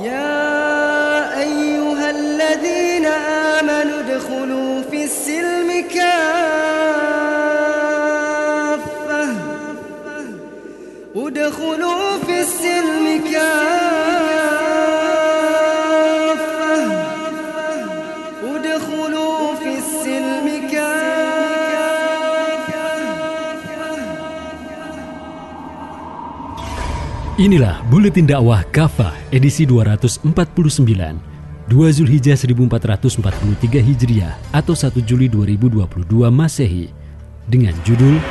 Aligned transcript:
يا 0.00 1.38
أيها 1.40 2.10
الذين 2.10 3.06
آمنوا 3.06 4.00
ادخلوا 4.00 4.82
في 4.90 5.04
السلم 5.04 5.84
كافة. 5.94 6.12
ادخلوا 11.16 12.18
في 12.26 12.40
السلم 12.40 13.20
كافة. 13.32 13.82
ادخلوا 18.44 19.54
في 19.54 19.78
السلم 19.78 20.68
كافة. 20.72 21.01
Inilah 27.42 27.82
Buletin 27.90 28.22
Dakwah 28.22 28.62
Kafah 28.70 29.18
edisi 29.34 29.66
249 29.66 30.30
2 30.30 31.74
Zulhijjah 31.74 32.38
1443 32.38 33.82
Hijriah 33.82 34.38
atau 34.54 34.78
1 34.78 35.02
Juli 35.02 35.26
2022 35.26 35.82
Masehi 36.30 36.94
dengan 37.50 37.74
judul 37.82 38.22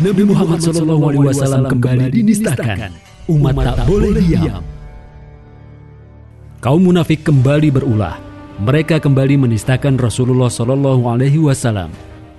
Nabi 0.00 0.22
Muhammad 0.24 0.56
SAW 0.64 1.68
kembali 1.68 2.08
dinistakan 2.08 2.96
umat 3.28 3.60
tak 3.60 3.84
boleh 3.84 4.24
diam 4.24 4.64
Kaum 6.64 6.80
munafik 6.80 7.20
kembali 7.20 7.68
berulah 7.68 8.16
mereka 8.56 9.04
kembali 9.04 9.36
menistakan 9.36 10.00
Rasulullah 10.00 10.48
Shallallahu 10.48 11.12
Alaihi 11.12 11.36
Wasallam. 11.40 11.92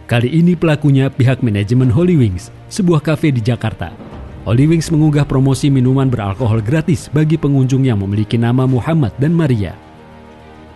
Kali 0.10 0.34
ini 0.34 0.58
pelakunya 0.58 1.14
pihak 1.14 1.46
manajemen 1.46 1.94
Holy 1.94 2.18
Wings, 2.18 2.50
sebuah 2.74 3.06
kafe 3.06 3.30
di 3.34 3.42
Jakarta. 3.42 4.11
Holy 4.42 4.66
Wings 4.66 4.90
mengunggah 4.90 5.22
promosi 5.30 5.70
minuman 5.70 6.10
beralkohol 6.10 6.66
gratis 6.66 7.14
bagi 7.14 7.38
pengunjung 7.38 7.86
yang 7.86 8.02
memiliki 8.02 8.42
nama 8.42 8.66
Muhammad 8.66 9.14
dan 9.22 9.38
Maria. 9.38 9.78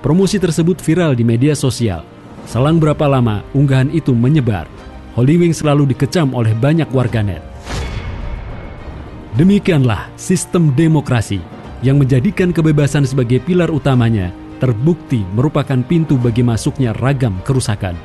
Promosi 0.06 0.38
tersebut 0.38 0.78
viral 0.78 1.18
di 1.18 1.26
media 1.26 1.58
sosial. 1.58 2.06
Selang 2.46 2.78
berapa 2.78 3.10
lama 3.10 3.42
unggahan 3.58 3.90
itu 3.90 4.14
menyebar. 4.14 4.70
Holy 5.18 5.42
Wings 5.42 5.66
selalu 5.66 5.98
dikecam 5.98 6.38
oleh 6.38 6.54
banyak 6.54 6.86
warganet. 6.94 7.42
Demikianlah 9.34 10.14
sistem 10.14 10.70
demokrasi 10.78 11.42
yang 11.82 11.98
menjadikan 11.98 12.54
kebebasan 12.54 13.10
sebagai 13.10 13.42
pilar 13.42 13.74
utamanya 13.74 14.30
terbukti 14.62 15.26
merupakan 15.34 15.82
pintu 15.82 16.22
bagi 16.22 16.46
masuknya 16.46 16.94
ragam 16.94 17.42
kerusakan. 17.42 17.98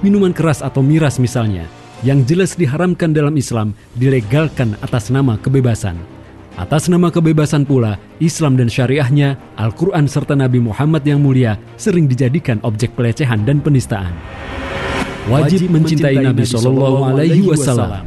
Minuman 0.00 0.32
keras 0.32 0.64
atau 0.64 0.80
miras 0.80 1.20
misalnya, 1.20 1.68
yang 2.00 2.24
jelas 2.24 2.56
diharamkan 2.56 3.12
dalam 3.12 3.36
Islam 3.36 3.76
dilegalkan 3.96 4.72
atas 4.80 5.12
nama 5.12 5.36
kebebasan. 5.36 5.96
Atas 6.56 6.88
nama 6.92 7.08
kebebasan 7.08 7.64
pula, 7.64 7.96
Islam 8.20 8.56
dan 8.56 8.68
syariahnya, 8.68 9.36
Al-Quran 9.56 10.04
serta 10.08 10.36
Nabi 10.36 10.60
Muhammad 10.60 11.04
yang 11.08 11.20
mulia 11.20 11.56
sering 11.80 12.04
dijadikan 12.04 12.60
objek 12.66 12.92
pelecehan 12.96 13.44
dan 13.48 13.64
penistaan. 13.64 14.12
Wajib 15.28 15.68
mencintai 15.68 16.20
Nabi 16.20 16.44
Shallallahu 16.44 17.00
Alaihi 17.16 17.44
Wasallam. 17.44 18.04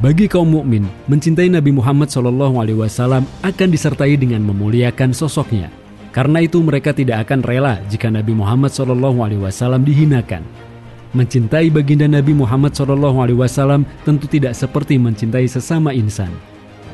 Bagi 0.00 0.32
kaum 0.32 0.48
mukmin, 0.48 0.88
mencintai 1.12 1.52
Nabi 1.52 1.76
Muhammad 1.76 2.08
Shallallahu 2.08 2.56
Alaihi 2.56 2.80
Wasallam 2.80 3.28
akan 3.44 3.68
disertai 3.68 4.16
dengan 4.16 4.40
memuliakan 4.44 5.12
sosoknya. 5.12 5.68
Karena 6.10 6.40
itu 6.40 6.58
mereka 6.64 6.96
tidak 6.96 7.28
akan 7.28 7.44
rela 7.44 7.78
jika 7.86 8.10
Nabi 8.10 8.34
Muhammad 8.34 8.74
SAW 8.74 9.78
dihinakan. 9.78 10.69
Mencintai 11.10 11.74
baginda 11.74 12.06
Nabi 12.06 12.30
Muhammad 12.30 12.70
SAW 12.70 13.82
tentu 14.06 14.30
tidak 14.30 14.54
seperti 14.54 14.94
mencintai 14.94 15.42
sesama 15.50 15.90
insan. 15.90 16.30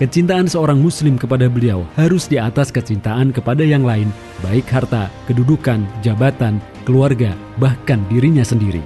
Kecintaan 0.00 0.48
seorang 0.48 0.80
muslim 0.80 1.20
kepada 1.20 1.52
beliau 1.52 1.84
harus 2.00 2.24
di 2.24 2.40
atas 2.40 2.72
kecintaan 2.72 3.28
kepada 3.28 3.60
yang 3.60 3.84
lain, 3.84 4.08
baik 4.40 4.64
harta, 4.72 5.12
kedudukan, 5.28 5.84
jabatan, 6.00 6.64
keluarga, 6.88 7.36
bahkan 7.60 8.00
dirinya 8.08 8.40
sendiri. 8.40 8.80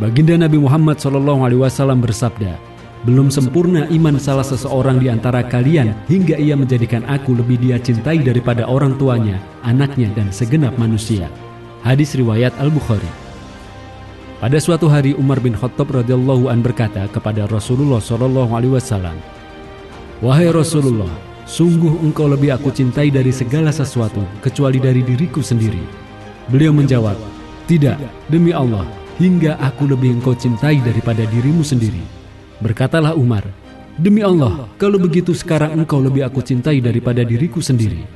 Baginda 0.00 0.40
Nabi 0.40 0.56
Muhammad 0.56 0.96
SAW 0.96 2.00
bersabda, 2.00 2.56
belum 3.04 3.28
sempurna 3.28 3.84
iman 3.92 4.16
salah 4.16 4.48
seseorang 4.48 4.96
di 4.96 5.12
antara 5.12 5.44
kalian 5.44 5.92
hingga 6.08 6.40
ia 6.40 6.56
menjadikan 6.56 7.04
aku 7.04 7.36
lebih 7.36 7.60
dia 7.60 7.76
cintai 7.76 8.24
daripada 8.24 8.64
orang 8.64 8.96
tuanya, 8.96 9.36
anaknya, 9.60 10.08
dan 10.16 10.32
segenap 10.32 10.72
manusia. 10.80 11.28
Hadis 11.84 12.16
riwayat 12.16 12.56
Al-Bukhari. 12.56 13.27
Pada 14.38 14.54
suatu 14.62 14.86
hari 14.86 15.18
Umar 15.18 15.42
bin 15.42 15.50
Khattab 15.50 15.90
radhiyallahu 15.90 16.46
an 16.46 16.62
berkata 16.62 17.10
kepada 17.10 17.50
Rasulullah 17.50 17.98
Shallallahu 17.98 18.54
alaihi 18.54 18.70
wasallam, 18.70 19.18
"Wahai 20.22 20.46
Rasulullah, 20.54 21.10
sungguh 21.42 21.98
engkau 22.06 22.30
lebih 22.30 22.54
aku 22.54 22.70
cintai 22.70 23.10
dari 23.10 23.34
segala 23.34 23.74
sesuatu 23.74 24.22
kecuali 24.38 24.78
dari 24.78 25.02
diriku 25.02 25.42
sendiri." 25.42 25.82
Beliau 26.54 26.70
menjawab, 26.70 27.18
"Tidak, 27.66 27.98
demi 28.30 28.54
Allah, 28.54 28.86
hingga 29.18 29.58
aku 29.58 29.90
lebih 29.90 30.22
engkau 30.22 30.38
cintai 30.38 30.78
daripada 30.86 31.26
dirimu 31.26 31.66
sendiri." 31.66 32.06
Berkatalah 32.62 33.18
Umar, 33.18 33.42
Demi 33.98 34.22
Allah, 34.22 34.70
kalau 34.78 34.94
begitu 35.02 35.34
sekarang 35.34 35.74
engkau 35.74 35.98
lebih 35.98 36.22
aku 36.22 36.38
cintai 36.38 36.78
daripada 36.78 37.26
diriku 37.26 37.58
sendiri. 37.58 38.06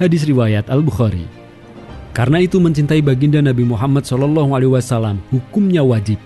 Hadis 0.00 0.24
riwayat 0.24 0.72
Al-Bukhari. 0.72 1.45
Karena 2.16 2.40
itu 2.40 2.56
mencintai 2.56 3.04
baginda 3.04 3.44
Nabi 3.44 3.68
Muhammad 3.68 4.08
SAW 4.08 5.20
hukumnya 5.28 5.84
wajib. 5.84 6.16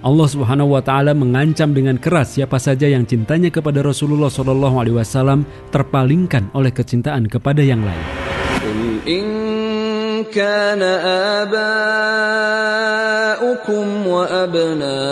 Allah 0.00 0.24
Subhanahu 0.24 0.72
wa 0.72 0.80
taala 0.80 1.12
mengancam 1.12 1.76
dengan 1.76 2.00
keras 2.00 2.40
siapa 2.40 2.56
saja 2.56 2.88
yang 2.88 3.04
cintanya 3.04 3.52
kepada 3.52 3.84
Rasulullah 3.84 4.32
SAW 4.32 5.44
terpalingkan 5.68 6.48
oleh 6.56 6.72
kecintaan 6.72 7.28
kepada 7.28 7.60
yang 7.60 7.84
lain. 7.84 8.04
كان 10.32 10.82
آباؤكم 11.42 12.64
وأبناؤكم 14.06 15.04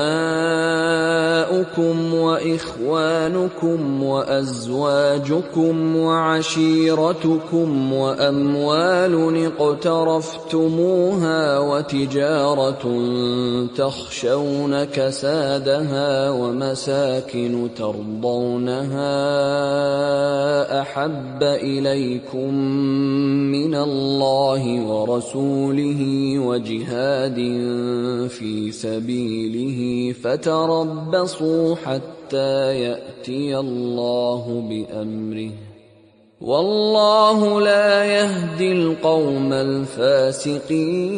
وإخوانكم 2.15 4.03
وأزواجكم 4.03 5.97
وعشيرتكم 5.97 7.93
وأموال 7.93 9.47
اقترفتموها 9.61 11.59
وتجارة 11.59 12.83
تخشون 13.77 14.85
كسادها 14.85 16.31
ومساكن 16.31 17.69
ترضونها 17.77 19.13
أحب 20.81 21.43
إليكم 21.43 22.55
من 23.53 23.75
الله 23.75 24.81
ورسوله 25.02 26.02
وجهاد 26.40 27.36
في 28.30 28.72
سبيله 28.72 30.14
فتربصوا 30.14 31.76
حتى 31.76 32.82
ياتي 32.82 33.58
الله 33.58 34.64
بامره 34.70 35.52
والله 36.42 37.62
لا 37.62 38.06
يهدي 38.06 38.72
القوم 38.72 39.54
الفاسقين 39.54 41.18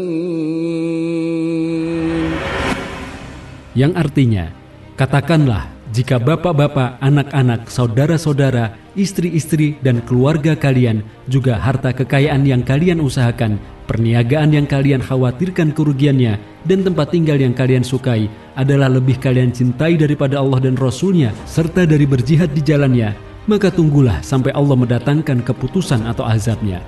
Yang 3.80 3.94
artinya, 3.96 4.52
katakanlah 5.00 5.80
jika 5.90 6.22
bapak-bapak, 6.22 7.02
anak-anak, 7.02 7.66
saudara-saudara, 7.66 8.78
istri-istri, 8.94 9.74
dan 9.81 10.06
keluarga 10.06 10.53
kalian, 10.53 11.02
juga 11.25 11.58
harta 11.58 11.90
kekayaan 11.90 12.46
yang 12.46 12.62
kalian 12.62 13.02
usahakan, 13.02 13.58
perniagaan 13.84 14.56
yang 14.56 14.67
kalian 14.67 15.05
khawatirkan 15.05 15.72
kerugiannya, 15.77 16.41
dan 16.65 16.81
tempat 16.81 17.12
tinggal 17.12 17.37
yang 17.37 17.53
kalian 17.53 17.84
sukai 17.84 18.27
adalah 18.56 18.89
lebih 18.89 19.21
kalian 19.21 19.53
cintai 19.53 20.00
daripada 20.00 20.41
Allah 20.41 20.65
dan 20.65 20.75
Rasulnya, 20.75 21.33
serta 21.45 21.84
dari 21.84 22.09
berjihad 22.09 22.53
di 22.56 22.65
jalannya, 22.65 23.12
maka 23.45 23.69
tunggulah 23.69 24.25
sampai 24.25 24.50
Allah 24.56 24.77
mendatangkan 24.77 25.45
keputusan 25.45 26.09
atau 26.09 26.25
azabnya. 26.25 26.81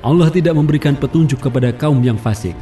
Allah 0.00 0.30
tidak 0.32 0.56
memberikan 0.56 0.94
petunjuk 0.94 1.42
kepada 1.42 1.74
kaum 1.74 2.00
yang 2.00 2.16
fasik. 2.16 2.54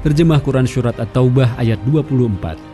Terjemah 0.00 0.40
Quran 0.40 0.64
Surat 0.64 0.96
At-Taubah 0.96 1.60
ayat 1.60 1.76
24 1.84 2.70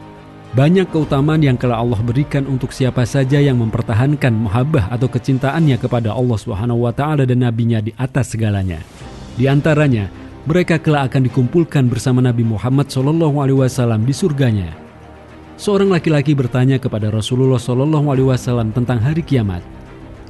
banyak 0.56 0.88
keutamaan 0.88 1.44
yang 1.44 1.61
telah 1.61 1.84
Allah 1.84 2.00
berikan 2.00 2.49
untuk 2.49 2.73
siapa 2.73 3.05
saja 3.05 3.37
yang 3.37 3.61
mempertahankan 3.61 4.32
muhabbah 4.32 4.88
atau 4.88 5.05
kecintaannya 5.05 5.76
kepada 5.76 6.17
Allah 6.17 6.38
Subhanahu 6.40 6.88
wa 6.88 6.96
taala 6.96 7.28
dan 7.28 7.44
nabinya 7.44 7.84
di 7.84 7.93
atas 7.93 8.32
segalanya. 8.32 8.81
Di 9.37 9.44
antaranya, 9.44 10.09
mereka 10.49 10.81
kelak 10.81 11.12
akan 11.12 11.29
dikumpulkan 11.29 11.93
bersama 11.93 12.25
Nabi 12.25 12.41
Muhammad 12.41 12.88
Shallallahu 12.88 13.37
alaihi 13.44 13.61
wasallam 13.61 14.09
di 14.09 14.17
surganya. 14.17 14.73
Seorang 15.61 15.93
laki-laki 15.93 16.33
bertanya 16.33 16.81
kepada 16.81 17.12
Rasulullah 17.12 17.61
Shallallahu 17.61 18.09
alaihi 18.09 18.29
wasallam 18.33 18.73
tentang 18.73 18.97
hari 18.97 19.21
kiamat. 19.21 19.61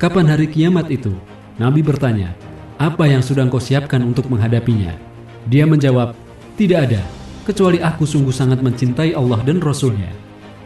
Kapan 0.02 0.26
hari 0.26 0.50
kiamat 0.50 0.90
itu? 0.90 1.14
Nabi 1.56 1.86
bertanya, 1.86 2.34
"Apa 2.82 3.06
yang 3.06 3.22
sudah 3.22 3.46
engkau 3.46 3.62
siapkan 3.62 4.02
untuk 4.02 4.26
menghadapinya?" 4.26 4.92
Dia 5.46 5.70
menjawab, 5.70 6.18
"Tidak 6.58 6.78
ada, 6.78 7.02
kecuali 7.46 7.78
aku 7.78 8.02
sungguh 8.02 8.34
sangat 8.34 8.58
mencintai 8.58 9.14
Allah 9.14 9.38
dan 9.46 9.62
Rasulnya. 9.62 10.10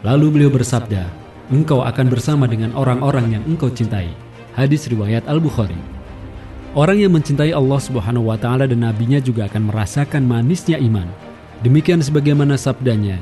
Lalu 0.01 0.33
beliau 0.33 0.51
bersabda, 0.51 1.05
engkau 1.53 1.85
akan 1.85 2.09
bersama 2.09 2.49
dengan 2.49 2.73
orang-orang 2.73 3.37
yang 3.37 3.43
engkau 3.45 3.69
cintai. 3.69 4.09
Hadis 4.57 4.89
riwayat 4.89 5.29
Al-Bukhari. 5.29 6.00
Orang 6.71 7.03
yang 7.03 7.11
mencintai 7.11 7.51
Allah 7.51 7.83
Subhanahu 7.83 8.31
wa 8.31 8.39
taala 8.39 8.63
dan 8.63 8.79
nabinya 8.87 9.19
juga 9.19 9.43
akan 9.51 9.67
merasakan 9.67 10.23
manisnya 10.23 10.79
iman. 10.79 11.03
Demikian 11.67 11.99
sebagaimana 11.99 12.55
sabdanya, 12.55 13.19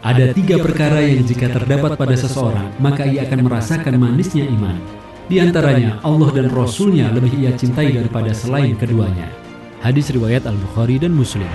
ada 0.00 0.32
tiga 0.32 0.56
perkara 0.56 1.04
yang 1.04 1.20
jika 1.28 1.52
terdapat 1.52 2.00
pada 2.00 2.16
seseorang, 2.16 2.72
maka 2.80 3.04
ia 3.04 3.28
akan 3.28 3.52
merasakan 3.52 4.00
manisnya 4.00 4.48
iman. 4.48 4.80
Di 5.28 5.44
antaranya, 5.44 6.00
Allah 6.00 6.40
dan 6.40 6.48
Rasulnya 6.48 7.12
lebih 7.12 7.36
ia 7.36 7.52
cintai 7.52 7.92
daripada 7.92 8.32
selain 8.32 8.72
keduanya. 8.80 9.28
Hadis 9.84 10.08
riwayat 10.08 10.48
Al-Bukhari 10.48 10.96
dan 10.96 11.12
Muslim. 11.12 11.46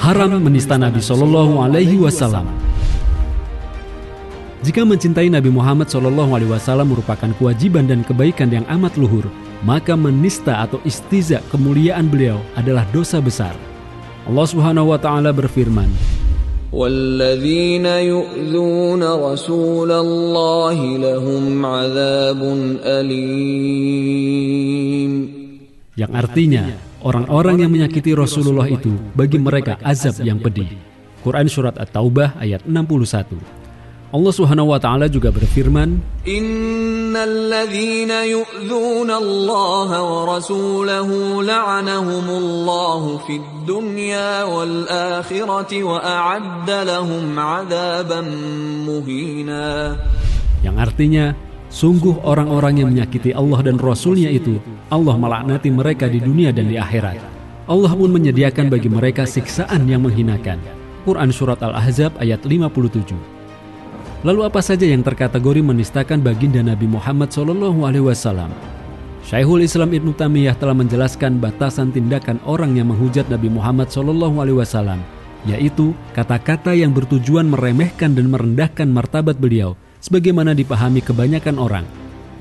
Haram 0.00 0.40
menista 0.40 0.80
Nabi 0.80 1.04
Shallallahu 1.04 1.60
Alaihi 1.60 2.00
Wasallam. 2.00 2.48
Jika 4.64 4.88
mencintai 4.88 5.28
Nabi 5.28 5.52
Muhammad 5.52 5.92
Shallallahu 5.92 6.32
Alaihi 6.32 6.48
Wasallam 6.48 6.96
merupakan 6.96 7.28
kewajiban 7.36 7.84
dan 7.84 8.00
kebaikan 8.08 8.48
yang 8.48 8.64
amat 8.72 8.96
luhur, 8.96 9.28
maka 9.65 9.97
menista 9.97 10.61
atau 10.61 10.77
istiza 10.85 11.41
kemuliaan 11.49 12.05
beliau 12.11 12.41
adalah 12.53 12.85
dosa 12.93 13.17
besar. 13.23 13.55
Allah 14.25 14.45
Subhanahu 14.49 14.93
wa 14.93 14.99
taala 15.01 15.31
berfirman, 15.33 15.89
والذين 16.75 17.87
يؤذون 17.87 18.99
رسول 18.99 19.91
الله 19.91 20.77
لهم 20.99 21.65
عذاب 21.65 22.41
أليم 22.83 24.25
yang 25.95 26.11
artinya 26.11 26.75
orang-orang 26.99 27.63
yang 27.63 27.71
menyakiti 27.71 28.11
Rasulullah 28.11 28.67
itu 28.67 28.91
bagi 29.15 29.39
mereka 29.39 29.79
azab 29.79 30.19
yang 30.27 30.43
pedih. 30.43 30.75
Quran 31.23 31.47
surat 31.47 31.79
At-Taubah 31.79 32.35
ayat 32.35 32.67
61. 32.67 33.39
Allah 34.11 34.33
Subhanahu 34.35 34.75
wa 34.75 34.79
taala 34.79 35.07
juga 35.07 35.31
berfirman, 35.31 36.03
إن 37.09 37.15
الذين 37.17 38.11
يؤذون 38.11 39.11
الله 39.11 39.89
ورسوله 39.89 41.09
لعنهم 41.43 42.25
الله 42.29 43.01
في 43.25 43.35
الدنيا 43.41 44.43
والآخرة 44.43 45.71
وأعد 45.83 46.69
لهم 46.69 47.25
عذابا 47.39 48.21
مهينا 48.85 49.97
yang 50.61 50.77
artinya 50.81 51.33
sungguh 51.73 52.21
orang-orang 52.21 52.81
yang 52.81 52.89
menyakiti 52.93 53.33
Allah 53.33 53.65
dan 53.65 53.77
Rasulnya 53.81 54.29
itu 54.29 54.61
Allah 54.89 55.17
melaknati 55.17 55.69
mereka 55.69 56.05
di 56.09 56.17
dunia 56.17 56.49
dan 56.49 56.69
di 56.69 56.77
akhirat. 56.77 57.21
Allah 57.69 57.93
pun 57.93 58.09
menyediakan 58.09 58.73
bagi 58.73 58.89
mereka 58.89 59.29
siksaan 59.29 59.85
yang 59.85 60.01
menghinakan. 60.01 60.57
Quran 61.05 61.29
surat 61.29 61.61
Al-Ahzab 61.61 62.17
ayat 62.17 62.41
57. 62.45 63.38
Lalu 64.20 64.44
apa 64.44 64.60
saja 64.60 64.84
yang 64.84 65.00
terkategori 65.00 65.64
menistakan 65.64 66.20
baginda 66.20 66.60
Nabi 66.60 66.84
Muhammad 66.84 67.32
Shallallahu 67.32 67.88
Alaihi 67.88 68.04
Wasallam? 68.04 68.52
Syekhul 69.24 69.64
Islam 69.64 69.96
Ibnu 69.96 70.12
Taimiyah 70.12 70.60
telah 70.60 70.76
menjelaskan 70.76 71.40
batasan 71.40 71.88
tindakan 71.88 72.36
orang 72.44 72.76
yang 72.76 72.92
menghujat 72.92 73.24
Nabi 73.32 73.48
Muhammad 73.48 73.88
Shallallahu 73.88 74.44
Alaihi 74.44 74.60
Wasallam, 74.60 75.00
yaitu 75.48 75.96
kata-kata 76.12 76.76
yang 76.76 76.92
bertujuan 76.92 77.48
meremehkan 77.48 78.12
dan 78.12 78.28
merendahkan 78.28 78.92
martabat 78.92 79.40
beliau, 79.40 79.72
sebagaimana 80.04 80.52
dipahami 80.52 81.00
kebanyakan 81.00 81.56
orang. 81.56 81.88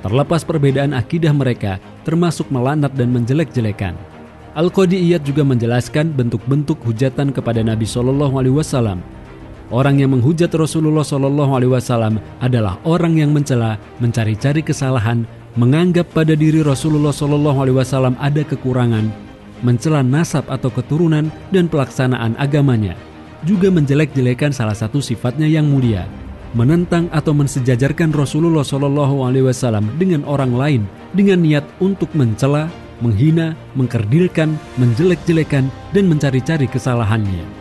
Terlepas 0.03 0.43
perbedaan 0.43 0.91
akidah 0.91 1.31
mereka, 1.31 1.79
termasuk 2.03 2.51
melanat 2.51 2.91
dan 2.91 3.07
menjelek-jelekan. 3.15 3.95
Al-Qadiyat 4.51 5.23
juga 5.23 5.47
menjelaskan 5.47 6.11
bentuk-bentuk 6.11 6.83
hujatan 6.83 7.31
kepada 7.31 7.63
Nabi 7.63 7.87
Shallallahu 7.87 8.35
Alaihi 8.35 8.59
Wasallam, 8.59 8.99
Orang 9.69 10.01
yang 10.01 10.17
menghujat 10.17 10.49
Rasulullah 10.57 11.05
Shallallahu 11.05 11.53
Alaihi 11.53 11.73
Wasallam 11.77 12.17
adalah 12.41 12.81
orang 12.89 13.21
yang 13.21 13.29
mencela, 13.29 13.77
mencari-cari 14.01 14.65
kesalahan, 14.65 15.29
menganggap 15.53 16.09
pada 16.09 16.33
diri 16.33 16.65
Rasulullah 16.65 17.13
Shallallahu 17.13 17.57
Alaihi 17.61 17.77
Wasallam 17.77 18.17
ada 18.17 18.41
kekurangan, 18.41 19.13
mencela 19.61 20.01
nasab 20.01 20.49
atau 20.49 20.73
keturunan 20.73 21.29
dan 21.53 21.69
pelaksanaan 21.69 22.33
agamanya, 22.41 22.97
juga 23.45 23.69
menjelek-jelekan 23.69 24.49
salah 24.49 24.73
satu 24.73 25.05
sifatnya 25.05 25.45
yang 25.45 25.69
mulia, 25.69 26.09
menentang 26.57 27.05
atau 27.13 27.37
mensejajarkan 27.37 28.09
Rasulullah 28.09 28.65
Shallallahu 28.65 29.21
Alaihi 29.21 29.53
Wasallam 29.53 29.85
dengan 30.01 30.25
orang 30.25 30.49
lain 30.49 30.81
dengan 31.13 31.45
niat 31.45 31.65
untuk 31.77 32.09
mencela, 32.17 32.73
menghina, 33.05 33.53
mengkerdilkan, 33.77 34.57
menjelek-jelekan, 34.81 35.69
dan 35.93 36.03
mencari-cari 36.09 36.65
kesalahannya. 36.65 37.58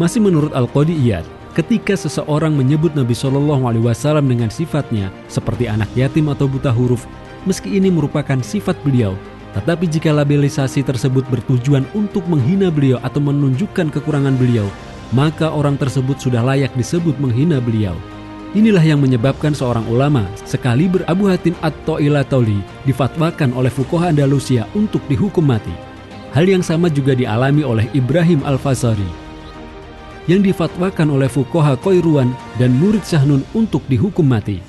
Masih 0.00 0.24
menurut 0.24 0.56
Al-Qadiyat, 0.56 1.28
ketika 1.52 1.92
seseorang 1.92 2.56
menyebut 2.56 2.96
Nabi 2.96 3.12
Shallallahu 3.12 3.68
Alaihi 3.68 3.84
Wasallam 3.84 4.24
dengan 4.24 4.48
sifatnya 4.48 5.12
seperti 5.28 5.68
anak 5.68 5.92
yatim 5.92 6.32
atau 6.32 6.48
buta 6.48 6.72
huruf, 6.72 7.04
meski 7.44 7.76
ini 7.76 7.92
merupakan 7.92 8.40
sifat 8.40 8.72
beliau, 8.80 9.12
tetapi 9.52 9.84
jika 9.84 10.08
labelisasi 10.16 10.80
tersebut 10.80 11.28
bertujuan 11.28 11.84
untuk 11.92 12.24
menghina 12.24 12.72
beliau 12.72 12.96
atau 13.04 13.20
menunjukkan 13.20 13.92
kekurangan 13.92 14.32
beliau, 14.40 14.64
maka 15.12 15.52
orang 15.52 15.76
tersebut 15.76 16.16
sudah 16.16 16.40
layak 16.40 16.72
disebut 16.72 17.12
menghina 17.20 17.60
beliau. 17.60 17.92
Inilah 18.56 18.84
yang 18.84 19.00
menyebabkan 19.04 19.52
seorang 19.52 19.84
ulama 19.92 20.24
sekaliber 20.48 21.04
Abu 21.04 21.28
Hatim 21.28 21.52
At-Toilatoli 21.60 22.64
difatwakan 22.88 23.52
oleh 23.52 23.68
fukoha 23.68 24.08
Andalusia 24.08 24.64
untuk 24.72 25.04
dihukum 25.08 25.44
mati. 25.44 25.72
Hal 26.32 26.48
yang 26.48 26.64
sama 26.64 26.88
juga 26.88 27.12
dialami 27.12 27.60
oleh 27.60 27.92
Ibrahim 27.92 28.40
Al-Fasari 28.44 29.21
yang 30.30 30.42
difatwakan 30.42 31.18
oleh 31.18 31.26
fukoha 31.26 31.74
Koiruan 31.78 32.30
dan 32.60 32.74
murid 32.78 33.02
Syahnun 33.02 33.42
untuk 33.56 33.82
dihukum 33.90 34.26
mati. 34.26 34.62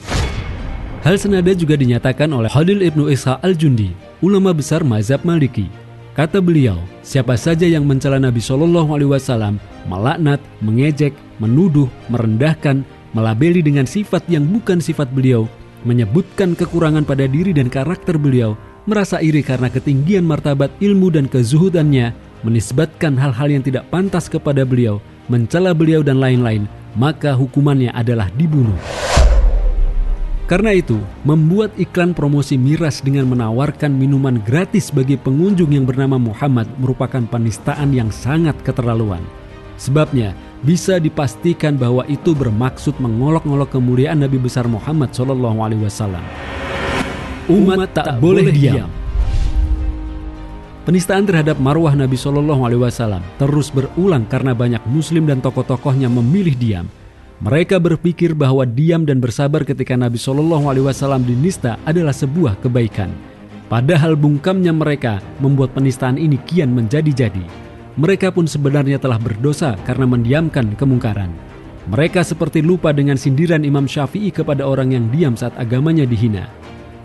Hal 1.04 1.20
senada 1.20 1.52
juga 1.52 1.76
dinyatakan 1.76 2.32
oleh 2.32 2.48
Khalil 2.48 2.80
Ibnu 2.80 3.12
Isha 3.12 3.36
Al-Jundi, 3.44 3.92
ulama 4.24 4.56
besar 4.56 4.88
mazhab 4.88 5.20
Maliki. 5.28 5.68
Kata 6.16 6.40
beliau, 6.40 6.80
siapa 7.04 7.36
saja 7.36 7.68
yang 7.68 7.84
mencela 7.84 8.22
Nabi 8.22 8.40
Shallallahu 8.40 8.94
Alaihi 8.94 9.12
Wasallam, 9.12 9.60
melaknat, 9.90 10.40
mengejek, 10.64 11.12
menuduh, 11.44 11.92
merendahkan, 12.08 12.88
melabeli 13.12 13.60
dengan 13.60 13.84
sifat 13.84 14.24
yang 14.32 14.48
bukan 14.48 14.80
sifat 14.80 15.12
beliau, 15.12 15.50
menyebutkan 15.84 16.56
kekurangan 16.56 17.04
pada 17.04 17.28
diri 17.28 17.52
dan 17.52 17.68
karakter 17.68 18.16
beliau, 18.16 18.56
merasa 18.88 19.20
iri 19.20 19.44
karena 19.44 19.68
ketinggian 19.68 20.24
martabat 20.24 20.72
ilmu 20.80 21.12
dan 21.12 21.28
kezuhudannya, 21.28 22.16
menisbatkan 22.48 23.20
hal-hal 23.20 23.50
yang 23.52 23.64
tidak 23.66 23.84
pantas 23.92 24.32
kepada 24.32 24.64
beliau, 24.64 25.04
mencela 25.32 25.72
beliau 25.72 26.04
dan 26.04 26.20
lain-lain, 26.20 26.68
maka 26.96 27.34
hukumannya 27.34 27.92
adalah 27.94 28.30
dibunuh. 28.34 28.78
Karena 30.44 30.76
itu, 30.76 31.00
membuat 31.24 31.72
iklan 31.80 32.12
promosi 32.12 32.60
miras 32.60 33.00
dengan 33.00 33.32
menawarkan 33.32 33.96
minuman 33.96 34.44
gratis 34.44 34.92
bagi 34.92 35.16
pengunjung 35.16 35.72
yang 35.72 35.88
bernama 35.88 36.20
Muhammad 36.20 36.68
merupakan 36.78 37.24
penistaan 37.24 37.96
yang 37.96 38.12
sangat 38.12 38.54
keterlaluan. 38.62 39.24
Sebabnya, 39.80 40.36
bisa 40.62 41.00
dipastikan 41.00 41.80
bahwa 41.80 42.04
itu 42.12 42.36
bermaksud 42.36 43.00
mengolok-olok 43.00 43.72
kemuliaan 43.72 44.20
Nabi 44.20 44.40
besar 44.40 44.68
Muhammad 44.68 45.16
Wasallam. 45.16 46.24
Umat 47.52 47.92
tak 47.92 48.20
boleh 48.24 48.48
diam. 48.52 49.03
Penistaan 50.84 51.24
terhadap 51.24 51.64
marwah 51.64 51.96
Nabi 51.96 52.20
Shallallahu 52.20 52.68
Alaihi 52.68 52.84
Wasallam 52.84 53.24
terus 53.40 53.72
berulang 53.72 54.28
karena 54.28 54.52
banyak 54.52 54.84
Muslim 54.92 55.24
dan 55.24 55.40
tokoh-tokohnya 55.40 56.12
memilih 56.12 56.60
diam. 56.60 56.92
Mereka 57.40 57.80
berpikir 57.80 58.36
bahwa 58.36 58.68
diam 58.68 59.08
dan 59.08 59.24
bersabar 59.24 59.64
ketika 59.64 59.96
Nabi 59.96 60.20
Shallallahu 60.20 60.68
Alaihi 60.68 60.84
Wasallam 60.84 61.24
dinista 61.24 61.80
adalah 61.88 62.12
sebuah 62.12 62.60
kebaikan. 62.60 63.16
Padahal 63.72 64.20
bungkamnya 64.20 64.76
mereka 64.76 65.24
membuat 65.40 65.72
penistaan 65.72 66.20
ini 66.20 66.36
kian 66.44 66.76
menjadi-jadi. 66.76 67.48
Mereka 67.96 68.36
pun 68.36 68.44
sebenarnya 68.44 69.00
telah 69.00 69.24
berdosa 69.24 69.80
karena 69.88 70.04
mendiamkan 70.04 70.76
kemungkaran. 70.76 71.32
Mereka 71.88 72.28
seperti 72.28 72.60
lupa 72.60 72.92
dengan 72.92 73.16
sindiran 73.16 73.64
Imam 73.64 73.88
Syafi'i 73.88 74.36
kepada 74.36 74.68
orang 74.68 74.92
yang 74.92 75.08
diam 75.16 75.40
saat 75.40 75.56
agamanya 75.56 76.04
dihina. 76.04 76.52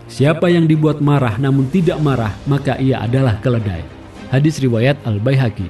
Siapa 0.09 0.49
yang 0.49 0.65
dibuat 0.65 1.05
marah 1.05 1.37
namun 1.37 1.69
tidak 1.69 2.01
marah, 2.01 2.33
maka 2.49 2.81
ia 2.81 3.05
adalah 3.05 3.37
keledai. 3.45 3.85
Hadis 4.33 4.57
riwayat 4.57 4.97
Al-Baihaqi. 5.05 5.69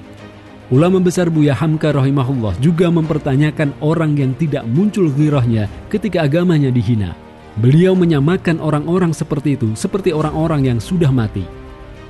Ulama 0.72 1.04
besar 1.04 1.28
Buya 1.28 1.52
Hamka 1.52 1.92
rahimahullah 1.92 2.56
juga 2.64 2.88
mempertanyakan 2.88 3.76
orang 3.84 4.16
yang 4.16 4.32
tidak 4.40 4.64
muncul 4.64 5.12
girohnya 5.12 5.68
ketika 5.92 6.24
agamanya 6.24 6.72
dihina. 6.72 7.20
Beliau 7.60 7.92
menyamakan 8.00 8.64
orang-orang 8.64 9.12
seperti 9.12 9.60
itu 9.60 9.76
seperti 9.76 10.16
orang-orang 10.16 10.72
yang 10.72 10.80
sudah 10.80 11.12
mati. 11.12 11.44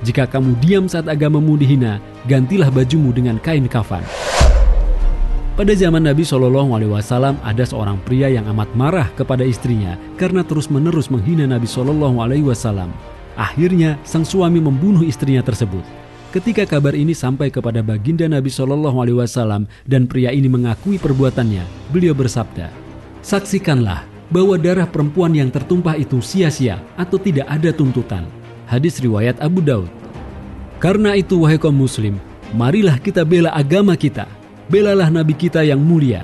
Jika 0.06 0.30
kamu 0.30 0.54
diam 0.62 0.86
saat 0.86 1.10
agamamu 1.10 1.58
dihina, 1.58 1.98
gantilah 2.30 2.70
bajumu 2.70 3.10
dengan 3.10 3.42
kain 3.42 3.66
kafan. 3.66 4.06
Pada 5.60 5.76
zaman 5.76 6.00
Nabi 6.00 6.24
Shallallahu 6.24 6.72
Alaihi 6.72 6.88
Wasallam 6.88 7.36
ada 7.44 7.60
seorang 7.68 8.00
pria 8.08 8.32
yang 8.32 8.48
amat 8.48 8.72
marah 8.72 9.12
kepada 9.12 9.44
istrinya 9.44 10.00
karena 10.16 10.40
terus-menerus 10.40 11.12
menghina 11.12 11.44
Nabi 11.44 11.68
Shallallahu 11.68 12.16
Alaihi 12.16 12.48
Wasallam. 12.48 12.88
Akhirnya 13.36 14.00
sang 14.00 14.24
suami 14.24 14.56
membunuh 14.56 15.04
istrinya 15.04 15.44
tersebut. 15.44 15.84
Ketika 16.32 16.64
kabar 16.64 16.96
ini 16.96 17.12
sampai 17.12 17.52
kepada 17.52 17.84
baginda 17.84 18.24
Nabi 18.24 18.48
Shallallahu 18.48 19.04
Alaihi 19.04 19.20
Wasallam 19.20 19.68
dan 19.84 20.08
pria 20.08 20.32
ini 20.32 20.48
mengakui 20.48 20.96
perbuatannya, 20.96 21.92
beliau 21.92 22.16
bersabda, 22.16 22.72
saksikanlah 23.20 24.08
bahwa 24.32 24.56
darah 24.56 24.88
perempuan 24.88 25.36
yang 25.36 25.52
tertumpah 25.52 25.92
itu 26.00 26.24
sia-sia 26.24 26.80
atau 26.96 27.20
tidak 27.20 27.44
ada 27.52 27.68
tuntutan. 27.68 28.24
Hadis 28.64 28.96
riwayat 28.96 29.36
Abu 29.44 29.60
Daud. 29.60 29.92
Karena 30.80 31.20
itu 31.20 31.44
wahai 31.44 31.60
kaum 31.60 31.76
muslim, 31.76 32.16
marilah 32.56 32.96
kita 32.96 33.28
bela 33.28 33.52
agama 33.52 33.92
kita. 33.92 34.39
Belalah 34.70 35.10
nabi 35.10 35.34
kita 35.34 35.66
yang 35.66 35.82
mulia. 35.82 36.22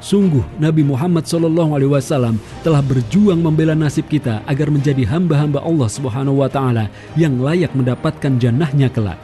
Sungguh 0.00 0.40
Nabi 0.56 0.80
Muhammad 0.80 1.28
SAW 1.28 2.40
telah 2.64 2.80
berjuang 2.80 3.36
membela 3.36 3.76
nasib 3.76 4.08
kita 4.08 4.40
agar 4.48 4.72
menjadi 4.72 5.04
hamba-hamba 5.04 5.60
Allah 5.60 5.92
Subhanahu 5.92 6.40
wa 6.40 6.48
taala 6.48 6.88
yang 7.20 7.36
layak 7.36 7.76
mendapatkan 7.76 8.40
jannahnya 8.40 8.88
kelak. 8.88 9.20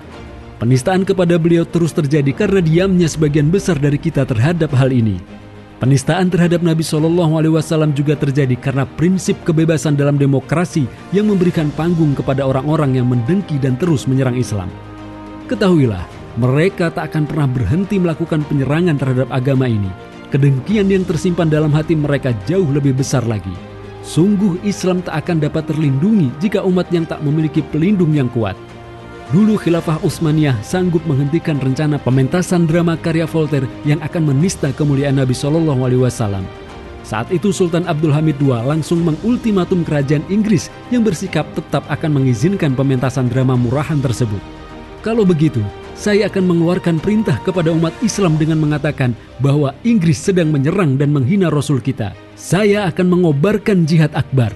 Penistaan 0.61 1.09
kepada 1.09 1.41
beliau 1.41 1.65
terus 1.65 1.97
terjadi 1.97 2.29
karena 2.37 2.61
diamnya 2.61 3.09
sebagian 3.09 3.49
besar 3.49 3.81
dari 3.81 3.97
kita 3.97 4.29
terhadap 4.29 4.69
hal 4.77 4.93
ini. 4.93 5.17
Penistaan 5.81 6.29
terhadap 6.29 6.61
Nabi 6.61 6.85
Shallallahu 6.85 7.41
Alaihi 7.41 7.57
Wasallam 7.57 7.97
juga 7.97 8.21
terjadi 8.21 8.53
karena 8.61 8.85
prinsip 8.85 9.41
kebebasan 9.49 9.97
dalam 9.97 10.21
demokrasi 10.21 10.85
yang 11.17 11.33
memberikan 11.33 11.73
panggung 11.73 12.13
kepada 12.13 12.45
orang-orang 12.45 13.01
yang 13.01 13.09
mendengki 13.09 13.57
dan 13.57 13.81
terus 13.81 14.05
menyerang 14.05 14.37
Islam. 14.37 14.69
Ketahuilah, 15.49 16.18
mereka 16.39 16.95
tak 16.95 17.11
akan 17.13 17.27
pernah 17.27 17.51
berhenti 17.51 17.99
melakukan 17.99 18.47
penyerangan 18.47 18.95
terhadap 18.95 19.29
agama 19.35 19.67
ini 19.67 19.91
kedengkian 20.29 20.93
yang 20.93 21.05
tersimpan 21.09 21.49
dalam 21.49 21.73
hati 21.73 21.97
mereka 21.97 22.37
jauh 22.45 22.69
lebih 22.69 22.97
besar 22.97 23.25
lagi. 23.25 23.53
Sungguh 24.05 24.61
Islam 24.65 25.05
tak 25.05 25.27
akan 25.27 25.37
dapat 25.45 25.69
terlindungi 25.69 26.33
jika 26.41 26.65
umat 26.65 26.89
yang 26.89 27.05
tak 27.05 27.21
memiliki 27.21 27.61
pelindung 27.61 28.17
yang 28.17 28.29
kuat. 28.33 28.57
Dulu 29.29 29.61
Khilafah 29.61 30.01
Utsmaniyah 30.01 30.57
sanggup 30.65 31.05
menghentikan 31.05 31.61
rencana 31.61 32.01
pementasan 32.01 32.65
drama 32.65 32.97
karya 32.97 33.29
Voltaire 33.29 33.69
yang 33.85 34.01
akan 34.01 34.33
menista 34.33 34.73
kemuliaan 34.73 35.21
Nabi 35.21 35.37
Shallallahu 35.37 35.85
Alaihi 35.85 36.01
Wasallam. 36.01 36.49
Saat 37.05 37.29
itu 37.33 37.53
Sultan 37.53 37.85
Abdul 37.85 38.13
Hamid 38.13 38.41
II 38.41 38.57
langsung 38.65 39.05
mengultimatum 39.05 39.85
kerajaan 39.85 40.25
Inggris 40.33 40.73
yang 40.89 41.05
bersikap 41.05 41.45
tetap 41.53 41.85
akan 41.93 42.21
mengizinkan 42.21 42.73
pementasan 42.73 43.29
drama 43.29 43.57
murahan 43.57 44.01
tersebut. 44.01 44.41
Kalau 45.05 45.29
begitu, 45.29 45.61
saya 45.99 46.31
akan 46.31 46.55
mengeluarkan 46.55 47.03
perintah 47.03 47.43
kepada 47.43 47.75
umat 47.75 47.91
Islam 48.07 48.39
dengan 48.39 48.63
mengatakan 48.63 49.19
bahwa 49.43 49.75
Inggris 49.83 50.23
sedang 50.23 50.55
menyerang 50.55 50.95
dan 50.95 51.11
menghina 51.11 51.51
Rasul 51.51 51.83
kita. 51.83 52.15
Saya 52.39 52.87
akan 52.87 53.19
mengobarkan 53.19 53.83
jihad 53.83 54.15
akbar. 54.15 54.55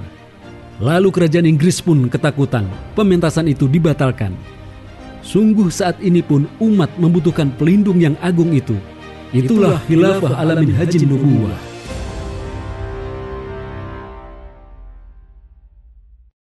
Lalu 0.78 1.10
kerajaan 1.10 1.50
Inggris 1.50 1.82
pun 1.82 2.06
ketakutan, 2.06 2.70
pementasan 2.94 3.50
itu 3.50 3.66
dibatalkan. 3.66 4.38
Sungguh 5.26 5.66
saat 5.66 5.98
ini 5.98 6.22
pun 6.22 6.46
umat 6.62 6.94
membutuhkan 6.94 7.50
pelindung 7.58 7.98
yang 7.98 8.14
agung 8.22 8.54
itu. 8.54 8.78
Itulah 9.34 9.82
khilafah 9.90 10.38
alamin 10.38 10.70
hajin 10.78 11.10
nubuwah. 11.10 11.71